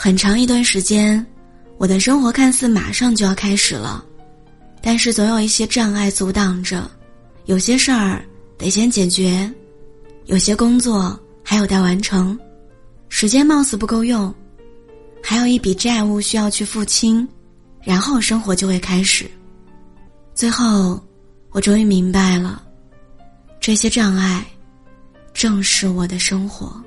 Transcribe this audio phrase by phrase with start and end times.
[0.00, 1.26] 很长一段时间
[1.76, 4.04] 我的生活看似马上就要开始了
[4.80, 6.88] 但是总有一些障碍阻挡着
[7.46, 8.24] 有些事儿
[8.56, 9.52] 得先解决
[10.26, 12.38] 有些工作还有待完成
[13.08, 14.32] 时间貌似不够用
[15.20, 17.26] 还有一笔债务需要去付清
[17.82, 19.28] 然后生活就会开始。
[20.32, 21.02] 最后
[21.50, 22.62] 我终于明白了
[23.58, 24.46] 这些障碍
[25.34, 26.80] 正是我的生活。